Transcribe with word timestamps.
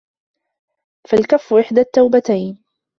فَالْكَفُّ 1.09 1.53
إحْدَى 1.53 1.81
التَّوْبَتَيْنِ 1.81 2.63